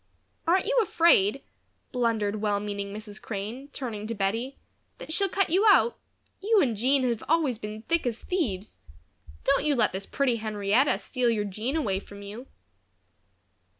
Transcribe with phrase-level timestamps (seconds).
[0.47, 1.43] "Aren't you afraid,"
[1.91, 3.21] blundered well meaning Mrs.
[3.21, 4.57] Crane, turning to Bettie,
[4.97, 5.95] "that she'll cut you out?
[6.41, 8.79] You and Jean have always been as thick as thieves.
[9.43, 12.47] Don't you let this pretty Henrietta steal your Jean away from you."